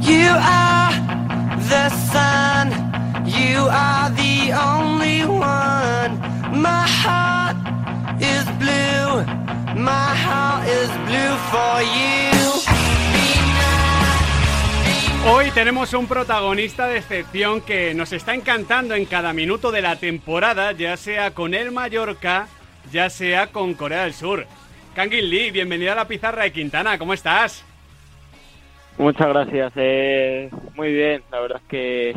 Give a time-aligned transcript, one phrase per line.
[0.00, 0.92] You are
[1.68, 2.70] the sun,
[3.24, 6.20] you are the only one.
[6.52, 7.56] My heart
[8.20, 9.24] is blue,
[9.74, 12.16] my heart is blue for you.
[15.28, 19.96] Hoy tenemos un protagonista de excepción que nos está encantando en cada minuto de la
[19.96, 22.46] temporada, ya sea con el Mallorca,
[22.92, 24.46] ya sea con Corea del Sur.
[24.94, 27.64] Kangin Lee, bienvenido a la pizarra de Quintana, ¿cómo estás?
[28.98, 29.72] Muchas gracias.
[29.76, 32.14] Eh, muy bien, la verdad es que,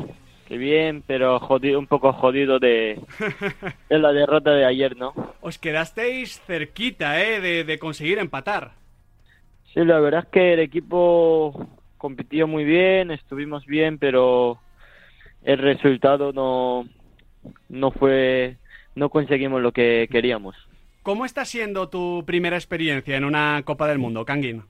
[0.48, 3.00] que bien, pero jodido, un poco jodido de,
[3.90, 5.14] de la derrota de ayer, ¿no?
[5.42, 7.42] Os quedasteis cerquita, ¿eh?
[7.42, 8.72] De, de conseguir empatar.
[9.74, 14.58] Sí, la verdad es que el equipo compitió muy bien, estuvimos bien, pero
[15.44, 16.88] el resultado no,
[17.68, 18.58] no fue,
[18.96, 20.56] no conseguimos lo que queríamos.
[21.04, 24.64] ¿Cómo está siendo tu primera experiencia en una Copa del Mundo, Kangin?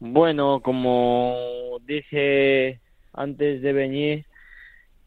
[0.00, 2.80] Bueno, como dije
[3.12, 4.26] antes de venir,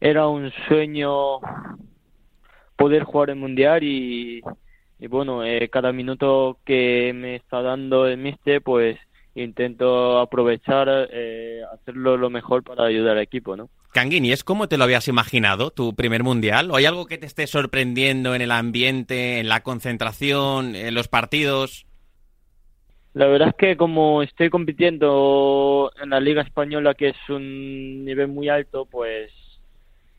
[0.00, 1.40] era un sueño
[2.76, 4.42] poder jugar el mundial y,
[4.98, 8.98] y bueno, eh, cada minuto que me está dando el mister, pues
[9.34, 13.70] intento aprovechar, eh, hacerlo lo mejor para ayudar al equipo, ¿no?
[13.92, 16.70] Kangin, ¿y es como te lo habías imaginado, tu primer mundial?
[16.70, 21.08] ¿O hay algo que te esté sorprendiendo en el ambiente, en la concentración, en los
[21.08, 21.86] partidos?
[23.14, 28.28] La verdad es que como estoy compitiendo en la Liga Española, que es un nivel
[28.28, 29.32] muy alto, pues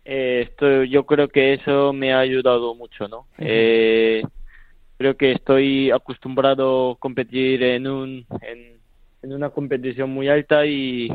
[0.03, 3.27] eh, esto, yo creo que eso me ha ayudado mucho, ¿no?
[3.37, 4.23] Eh,
[4.97, 8.80] creo que estoy acostumbrado a competir en, un, en,
[9.23, 11.09] en una competición muy alta y,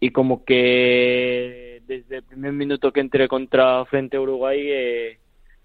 [0.00, 5.18] y como que desde el primer minuto que entré contra frente a Uruguay eh,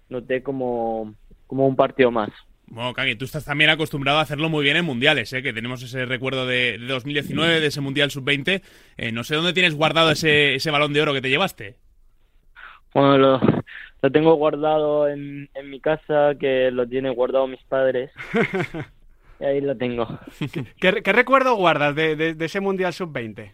[0.08, 1.14] noté como,
[1.46, 2.30] como un partido más.
[2.66, 5.42] Bueno, Kagi, tú estás también acostumbrado a hacerlo muy bien en mundiales, ¿eh?
[5.42, 8.62] que tenemos ese recuerdo de, de 2019, de ese Mundial Sub-20.
[8.96, 11.76] Eh, no sé dónde tienes guardado ese, ese balón de oro que te llevaste.
[12.94, 13.40] Bueno, lo,
[14.02, 18.12] lo tengo guardado en, en mi casa, que lo tienen guardado mis padres.
[19.40, 20.06] y ahí lo tengo.
[20.80, 23.52] ¿Qué, qué recuerdo guardas de, de- de ese Mundial Sub-20?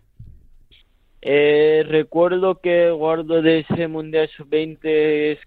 [1.22, 4.78] Eh, recuerdo que guardo de ese Mundial Sub-20
[5.32, 5.38] es-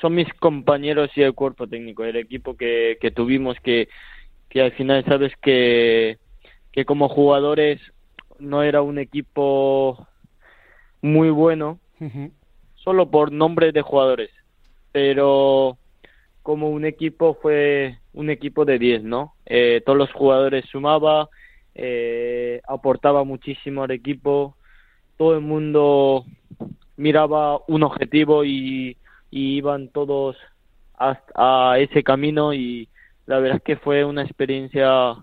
[0.00, 3.88] son mis compañeros y el cuerpo técnico, el equipo que, que tuvimos, que,
[4.48, 6.18] que al final sabes que,
[6.72, 7.80] que como jugadores
[8.38, 10.06] no era un equipo
[11.02, 11.78] muy bueno,
[12.76, 14.30] solo por nombre de jugadores,
[14.92, 15.78] pero
[16.42, 19.34] como un equipo fue un equipo de 10, ¿no?
[19.46, 21.28] Eh, todos los jugadores sumaba,
[21.76, 24.56] eh, aportaba muchísimo al equipo,
[25.16, 26.24] todo el mundo
[26.96, 28.96] miraba un objetivo y,
[29.30, 30.36] iban todos
[30.96, 32.88] a ese camino y
[33.26, 35.14] la verdad es que fue una experiencia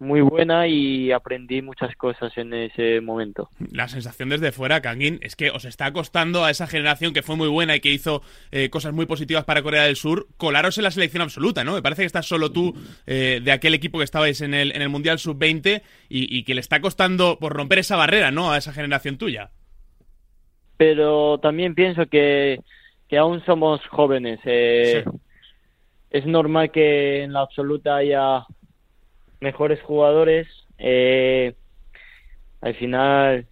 [0.00, 3.48] muy buena y aprendí muchas cosas en ese momento.
[3.72, 7.36] La sensación desde fuera, Kangin, es que os está costando a esa generación que fue
[7.36, 10.84] muy buena y que hizo eh, cosas muy positivas para Corea del Sur colaros en
[10.84, 11.74] la selección absoluta, ¿no?
[11.74, 12.74] Me parece que estás solo tú
[13.06, 16.54] eh, de aquel equipo que estabais en el, en el Mundial Sub-20 y, y que
[16.54, 18.50] le está costando por romper esa barrera, ¿no?
[18.52, 19.50] A esa generación tuya.
[20.76, 22.60] Pero también pienso que,
[23.08, 24.40] que aún somos jóvenes.
[24.44, 25.04] eh,
[26.10, 28.44] Es normal que en la absoluta haya
[29.44, 30.48] mejores jugadores.
[30.78, 31.54] eh,
[32.60, 33.46] al final,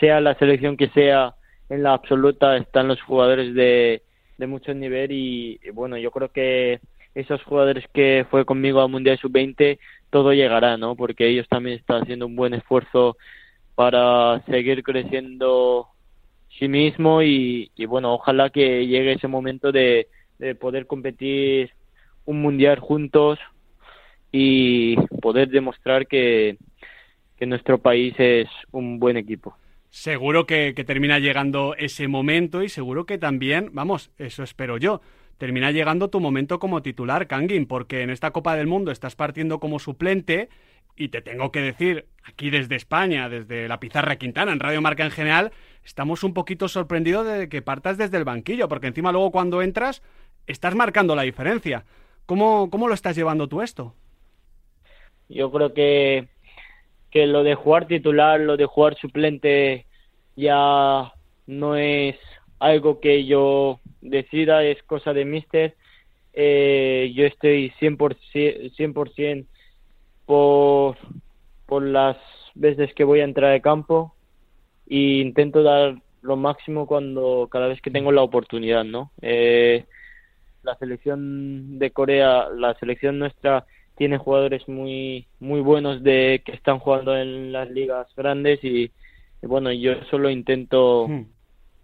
[0.00, 1.34] sea la selección que sea,
[1.68, 4.02] en la absoluta están los jugadores de,
[4.38, 6.80] de mucho nivel y, bueno, yo creo que
[7.14, 10.96] esos jugadores que fue conmigo al Mundial Sub-20, todo llegará, ¿no?
[10.96, 13.16] Porque ellos también están haciendo un buen esfuerzo
[13.74, 15.88] para seguir creciendo
[16.58, 20.08] sí mismo y, y bueno, ojalá que llegue ese momento de,
[20.38, 21.72] de poder competir
[22.24, 23.38] un mundial juntos
[24.32, 26.56] y poder demostrar que,
[27.36, 29.56] que nuestro país es un buen equipo.
[29.90, 35.00] Seguro que, termina llegando ese momento y seguro que también, vamos, eso espero yo,
[35.36, 39.58] termina llegando tu momento como titular, Kangin, porque en esta Copa del Mundo estás partiendo
[39.58, 40.48] como suplente
[40.94, 45.04] y te tengo que decir, aquí desde España, desde la Pizarra Quintana, en Radio Marca
[45.04, 45.50] en general,
[45.84, 50.02] estamos un poquito sorprendidos de que partas desde el banquillo, porque encima luego cuando entras
[50.46, 51.84] estás marcando la diferencia.
[52.26, 53.96] ¿Cómo, cómo lo estás llevando tú esto?
[55.30, 56.28] Yo creo que,
[57.10, 59.86] que lo de jugar titular, lo de jugar suplente
[60.36, 61.12] ya
[61.46, 62.16] no es
[62.58, 65.76] algo que yo decida, es cosa de Mister.
[66.32, 69.46] Eh, yo estoy 100%, 100%
[70.26, 70.96] por,
[71.66, 72.16] por las
[72.54, 74.14] veces que voy a entrar de campo
[74.88, 79.12] e intento dar lo máximo cuando cada vez que tengo la oportunidad, ¿no?
[79.22, 79.84] Eh,
[80.62, 83.64] la selección de Corea, la selección nuestra
[84.00, 88.90] tiene jugadores muy muy buenos de que están jugando en las ligas grandes y,
[89.42, 91.26] y bueno, yo solo intento Hmm.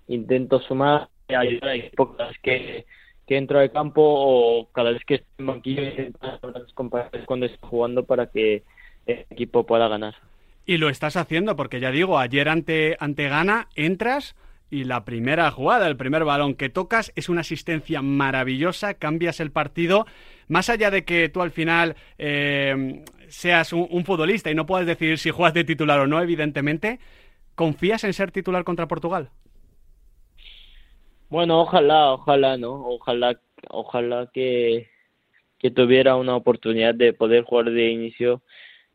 [0.09, 2.87] intento sumar ayudar a equipos que,
[3.27, 5.83] que entro al campo o cada vez que estoy en banquillo
[6.23, 8.63] a los compañeros cuando estoy jugando para que
[9.05, 10.15] el equipo pueda ganar.
[10.65, 14.37] Y lo estás haciendo porque ya digo, ayer ante, ante Ghana entras
[14.71, 19.53] y la primera jugada, el primer balón que tocas es una asistencia maravillosa, cambias el
[19.53, 20.07] partido.
[20.49, 25.19] Más allá de que tú al final eh, seas un, futbolista y no puedas decidir
[25.19, 26.99] si juegas de titular o no, evidentemente,
[27.55, 29.31] ¿confías en ser titular contra Portugal?
[31.29, 32.73] Bueno, ojalá, ojalá, ¿no?
[32.73, 33.41] Ojalá,
[33.71, 34.89] ojalá que,
[35.59, 38.43] que tuviera una oportunidad de poder jugar de inicio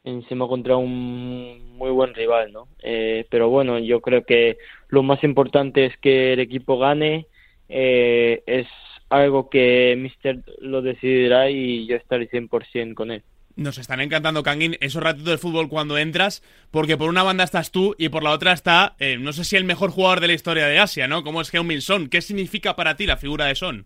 [0.04, 2.68] encima contra un muy buen rival, ¿no?
[2.82, 4.58] Eh, pero bueno, yo creo que
[4.90, 7.28] lo más importante es que el equipo gane,
[7.70, 8.68] eh, es
[9.10, 13.24] algo que Mister lo decidirá y yo estaré 100% con él.
[13.58, 17.72] Nos están encantando, Kangin, esos ratitos del fútbol cuando entras, porque por una banda estás
[17.72, 20.34] tú y por la otra está, eh, no sé si el mejor jugador de la
[20.34, 21.24] historia de Asia, ¿no?
[21.24, 22.08] Como es Heung-Min Son.
[22.08, 23.86] ¿Qué significa para ti la figura de Son?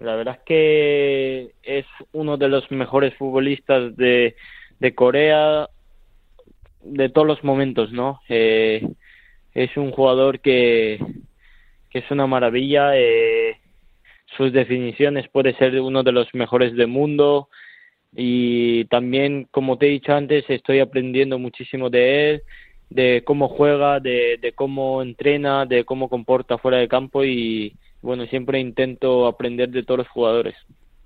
[0.00, 4.34] La verdad es que es uno de los mejores futbolistas de,
[4.80, 5.68] de Corea
[6.82, 8.20] de todos los momentos, ¿no?
[8.28, 8.86] Eh,
[9.54, 10.98] es un jugador que,
[11.92, 12.96] es una maravilla.
[12.96, 13.58] Eh,
[14.36, 17.48] sus definiciones puede ser uno de los mejores del mundo
[18.14, 22.42] y también, como te he dicho antes, estoy aprendiendo muchísimo de él,
[22.88, 28.58] de cómo juega, de cómo entrena, de cómo comporta fuera de campo y bueno, siempre
[28.58, 30.56] intento aprender de todos los jugadores.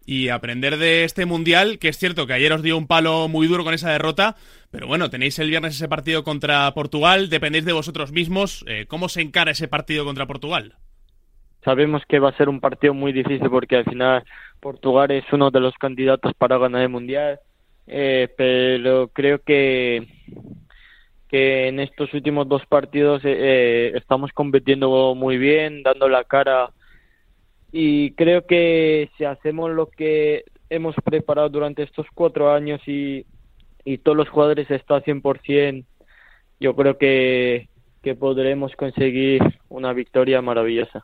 [0.07, 3.47] Y aprender de este mundial, que es cierto que ayer os dio un palo muy
[3.47, 4.37] duro con esa derrota,
[4.71, 8.65] pero bueno, tenéis el viernes ese partido contra Portugal, dependéis de vosotros mismos.
[8.69, 10.75] Eh, ¿Cómo se encara ese partido contra Portugal?
[11.65, 14.25] Sabemos que va a ser un partido muy difícil porque al final
[14.61, 17.41] Portugal es uno de los candidatos para ganar el mundial,
[17.87, 20.07] eh, pero creo que
[21.35, 26.71] que en estos últimos dos partidos eh, estamos compitiendo muy bien, dando la cara
[27.77, 33.27] y creo que si hacemos lo que hemos preparado durante estos cuatro años y,
[33.85, 35.85] y todos los jugadores están 100%,
[36.61, 37.69] yo creo que,
[38.01, 41.03] que podremos conseguir una victoria maravillosa.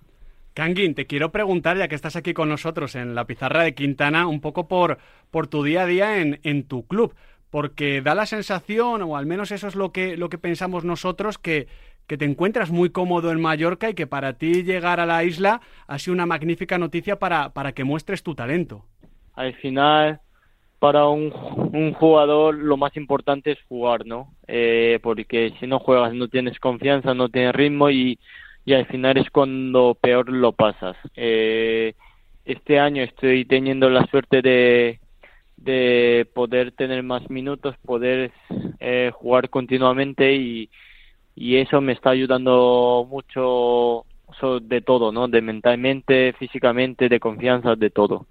[0.54, 4.28] Kangin, te quiero preguntar, ya que estás aquí con nosotros en la pizarra de Quintana,
[4.28, 4.98] un poco por,
[5.32, 7.16] por tu día a día en, en tu club,
[7.50, 11.38] porque da la sensación, o al menos eso es lo que, lo que pensamos nosotros,
[11.38, 11.66] que,
[12.06, 15.60] que te encuentras muy cómodo en Mallorca y que para ti llegar a la isla
[15.86, 18.84] ha sido una magnífica noticia para, para que muestres tu talento.
[19.34, 20.20] Al final,
[20.78, 21.32] para un,
[21.72, 24.32] un jugador lo más importante es jugar, ¿no?
[24.46, 28.18] Eh, porque si no juegas no tienes confianza, no tienes ritmo y,
[28.64, 30.96] y al final es cuando peor lo pasas.
[31.16, 31.94] Eh,
[32.44, 34.99] este año estoy teniendo la suerte de,
[35.60, 38.32] de poder tener más minutos, poder
[38.80, 40.70] eh, jugar continuamente y,
[41.34, 44.04] y eso me está ayudando mucho
[44.62, 45.28] de todo, ¿no?
[45.28, 48.26] De mentalmente, físicamente, de confianza, de todo.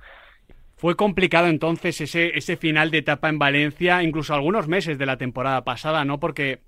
[0.75, 5.17] Fue complicado entonces ese, ese final de etapa en Valencia, incluso algunos meses de la
[5.17, 6.19] temporada pasada, ¿no?
[6.19, 6.61] Porque,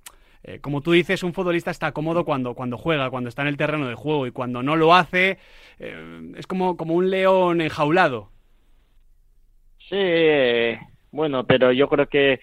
[0.44, 3.56] eh, como tú dices, un futbolista está cómodo cuando, cuando juega, cuando está en el
[3.56, 5.38] terreno de juego y cuando no lo hace,
[5.78, 8.31] eh, es como, como un león enjaulado.
[9.88, 10.80] Sí, eh,
[11.10, 12.40] bueno, pero yo creo que,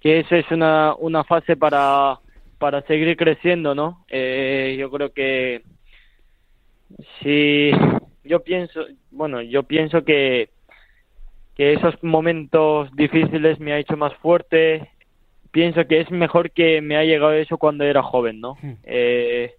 [0.00, 2.18] que eso es una, una fase para,
[2.58, 4.04] para seguir creciendo, ¿no?
[4.08, 5.62] Eh, yo creo que
[7.20, 7.70] si
[8.24, 10.50] yo pienso, bueno, yo pienso que
[11.58, 14.88] que esos momentos difíciles me ha hecho más fuerte.
[15.50, 18.56] Pienso que es mejor que me ha llegado eso cuando era joven, ¿no?
[18.84, 19.56] Eh,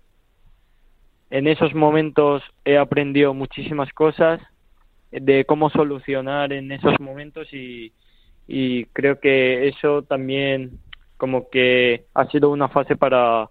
[1.30, 4.40] en esos momentos he aprendido muchísimas cosas
[5.12, 7.92] de cómo solucionar en esos momentos y,
[8.48, 10.80] y creo que eso también
[11.18, 13.50] como que ha sido una fase para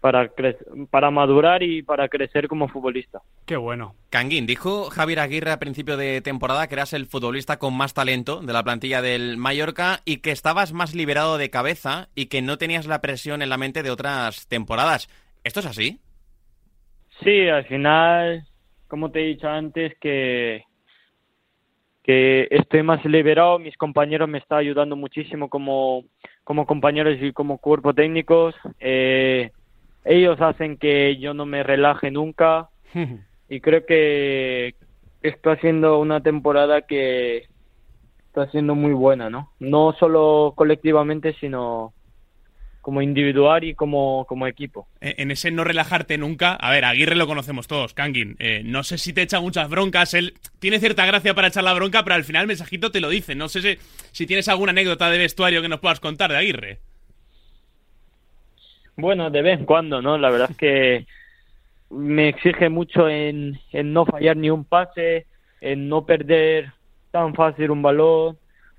[0.00, 0.30] para,
[0.90, 3.22] para madurar y para crecer como futbolista.
[3.44, 3.96] Qué bueno.
[4.10, 8.40] Canguín, dijo Javier Aguirre a principio de temporada que eras el futbolista con más talento
[8.40, 12.56] de la plantilla del Mallorca y que estabas más liberado de cabeza y que no
[12.56, 15.08] tenías la presión en la mente de otras temporadas.
[15.42, 15.98] ¿Esto es así?
[17.24, 18.46] Sí, al final,
[18.88, 20.64] como te he dicho antes, que,
[22.02, 26.04] que estoy más liberado, mis compañeros me están ayudando muchísimo como,
[26.44, 28.54] como compañeros y como cuerpo técnicos.
[28.78, 29.50] Eh,
[30.04, 32.68] ellos hacen que yo no me relaje nunca
[33.48, 34.74] y creo que
[35.22, 37.48] está haciendo una temporada que
[38.26, 39.50] está siendo muy buena, ¿no?
[39.58, 41.92] No solo colectivamente, sino
[42.86, 44.86] como individual y como, como equipo.
[45.00, 48.36] Eh, en ese no relajarte nunca, a ver, Aguirre lo conocemos todos, Kangin.
[48.38, 51.74] Eh, no sé si te echa muchas broncas, él tiene cierta gracia para echar la
[51.74, 53.34] bronca, pero al final el mensajito te lo dice.
[53.34, 53.76] No sé si,
[54.12, 56.78] si tienes alguna anécdota de vestuario que nos puedas contar de Aguirre.
[58.96, 60.16] Bueno, de vez en cuando, ¿no?
[60.16, 61.06] La verdad es que
[61.90, 65.26] me exige mucho en, en no fallar ni un pase,
[65.60, 66.70] en no perder
[67.10, 68.38] tan fácil un balón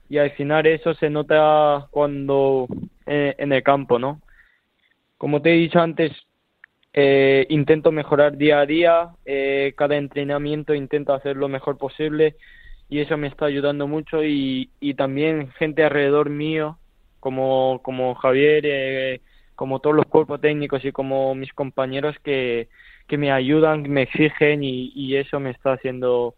[0.09, 2.67] y al final eso se nota cuando
[3.05, 4.21] eh, en el campo, ¿no?
[5.17, 6.11] Como te he dicho antes,
[6.93, 12.35] eh, intento mejorar día a día, eh, cada entrenamiento intento hacer lo mejor posible
[12.89, 16.79] y eso me está ayudando mucho y, también gente alrededor mío,
[17.19, 19.21] como, como Javier, eh,
[19.55, 22.67] como todos los cuerpos técnicos y como mis compañeros que,
[23.07, 26.35] que me ayudan, me exigen y eso me está haciendo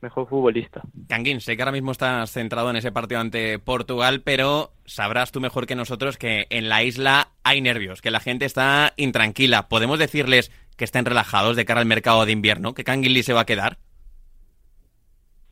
[0.00, 0.82] mejor futbolista.
[1.08, 5.40] Canguín, sé que ahora mismo estás centrado en ese partido ante Portugal, pero sabrás tú
[5.40, 9.68] mejor que nosotros que en la isla hay nervios, que la gente está intranquila.
[9.68, 12.74] ¿Podemos decirles que estén relajados de cara al mercado de invierno?
[12.74, 13.78] ¿Que Canguín Lee se va a quedar?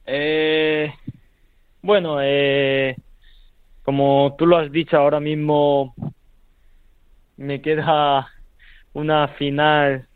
[0.07, 0.93] Eh,
[1.83, 2.97] bueno, eh,
[3.83, 5.95] como tú lo has dicho ahora mismo,
[7.37, 8.29] me queda
[8.95, 10.08] una final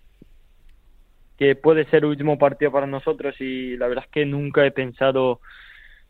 [1.38, 4.70] que puede ser el último partido para nosotros y la verdad es que nunca he
[4.70, 5.40] pensado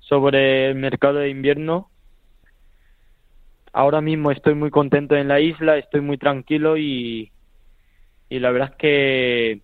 [0.01, 1.89] sobre el mercado de invierno.
[3.73, 7.31] Ahora mismo estoy muy contento en la isla, estoy muy tranquilo y,
[8.29, 9.61] y la verdad es que,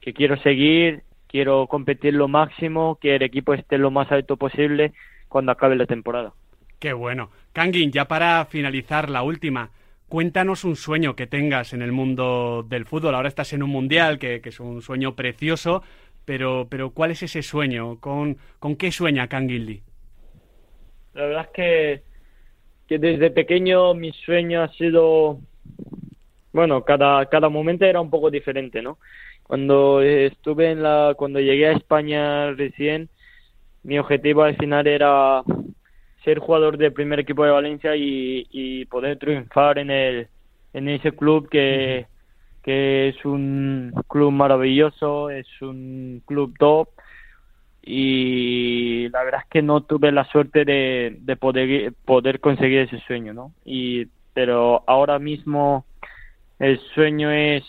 [0.00, 4.92] que quiero seguir, quiero competir lo máximo, que el equipo esté lo más alto posible
[5.28, 6.32] cuando acabe la temporada.
[6.78, 7.30] Qué bueno.
[7.52, 9.70] Kangin, ya para finalizar la última,
[10.12, 13.14] cuéntanos un sueño que tengas en el mundo del fútbol.
[13.14, 15.82] Ahora estás en un mundial, que, es un sueño precioso,
[16.26, 17.98] pero, pero ¿cuál es ese sueño?
[17.98, 18.36] ¿Con,
[18.78, 19.82] qué sueña Kangin Lee?
[21.14, 22.02] La verdad es que,
[22.88, 25.38] que desde pequeño mi sueño ha sido,
[26.52, 28.98] bueno, cada, cada momento era un poco diferente, ¿no?
[29.44, 33.08] Cuando estuve en la, cuando llegué a España recién,
[33.82, 35.42] mi objetivo al final era
[36.24, 40.28] ser jugador del primer equipo de Valencia y, poder triunfar en el
[40.74, 42.06] en ese club que,
[42.62, 46.88] que es un club maravilloso, es un club top
[47.82, 53.00] y la verdad es que no tuve la suerte de, de poder poder conseguir ese
[53.00, 53.52] sueño, ¿no?
[53.64, 55.84] Y pero ahora mismo
[56.58, 57.64] el sueño es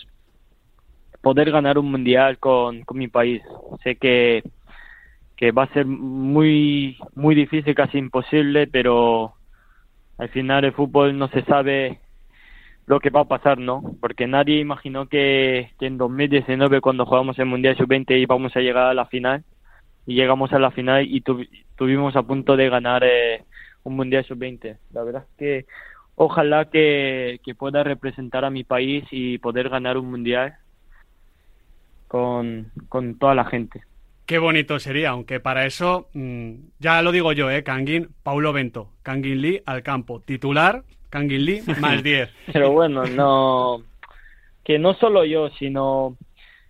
[1.22, 3.42] poder ganar un mundial con, con mi país.
[3.84, 4.44] Sé que
[5.36, 9.34] que va a ser muy muy difícil, casi imposible, pero
[10.18, 12.00] al final el fútbol no se sabe
[12.86, 13.82] lo que va a pasar, ¿no?
[14.02, 18.88] Porque nadie imaginó que, que en 2019 cuando jugamos el Mundial Sub-20 íbamos a llegar
[18.88, 19.44] a la final
[20.06, 21.46] y llegamos a la final y tu,
[21.78, 23.44] tuvimos a punto de ganar eh,
[23.84, 24.78] un Mundial Sub-20.
[24.92, 25.66] La verdad es que
[26.16, 30.56] ojalá que, que pueda representar a mi país y poder ganar un Mundial
[32.08, 33.84] con, con toda la gente.
[34.25, 37.63] Qué bonito sería, aunque para eso, mmm, ya lo digo yo, ¿eh?
[37.63, 42.30] Kangin, Paulo Bento, Kangin Lee al campo, titular, Kangin Lee más 10.
[42.53, 43.84] Pero bueno, no,
[44.63, 46.15] que no solo yo, sino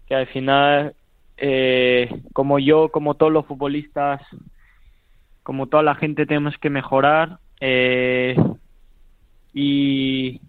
[0.07, 0.95] que al final,
[1.37, 4.21] eh, como yo, como todos los futbolistas,
[5.43, 8.35] como toda la gente tenemos que mejorar eh,
[9.53, 10.41] y,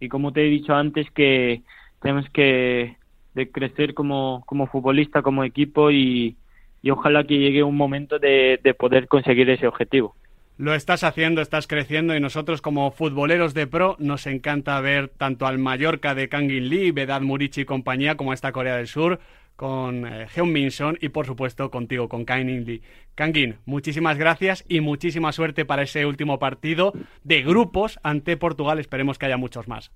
[0.00, 1.62] y como te he dicho antes que
[2.02, 2.96] tenemos que
[3.34, 6.36] de crecer como, como futbolista, como equipo y,
[6.82, 10.16] y ojalá que llegue un momento de, de, poder conseguir ese objetivo.
[10.58, 15.46] Lo estás haciendo, estás creciendo y nosotros como futboleros de pro nos encanta ver tanto
[15.46, 19.20] al Mallorca de Kangin Lee, Vedad Murichi y compañía como a esta Corea del Sur
[19.56, 20.26] con eh,
[20.70, 22.82] Son y por supuesto contigo, con Kangin Lee.
[23.14, 28.78] Kangin, muchísimas gracias y muchísima suerte para ese último partido de grupos ante Portugal.
[28.78, 29.92] Esperemos que haya muchos más.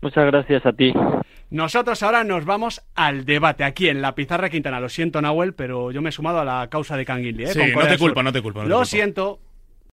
[0.00, 0.92] Muchas gracias a ti.
[1.50, 4.80] Nosotros ahora nos vamos al debate aquí en la Pizarra Quintana.
[4.80, 7.44] Lo siento, Nahuel, pero yo me he sumado a la causa de Canguilli.
[7.44, 7.48] ¿eh?
[7.48, 8.62] Sí, no te culpo, no te culpo.
[8.62, 8.84] No lo te culpo.
[8.84, 9.40] siento,